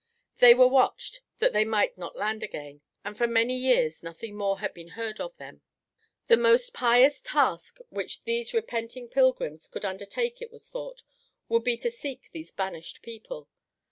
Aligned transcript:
They 0.39 0.55
were 0.55 0.67
watched 0.67 1.21
that 1.37 1.53
they 1.53 1.63
might 1.63 1.95
not 1.95 2.15
land 2.17 2.41
again, 2.41 2.81
and 3.05 3.15
for 3.15 3.27
many 3.27 3.55
years 3.55 4.01
nothing 4.01 4.35
more 4.35 4.57
had 4.57 4.73
been 4.73 4.87
heard 4.97 5.17
from 5.17 5.33
them. 5.37 5.61
The 6.25 6.37
most 6.37 6.73
pious 6.73 7.21
task 7.21 7.77
which 7.89 8.23
these 8.23 8.51
repenting 8.51 9.09
pilgrims 9.09 9.67
could 9.67 9.85
undertake, 9.85 10.41
it 10.41 10.51
was 10.51 10.67
thought, 10.69 11.03
would 11.49 11.63
be 11.63 11.77
to 11.77 11.91
seek 11.91 12.31
these 12.31 12.49
banished 12.49 13.03
people. 13.03 13.47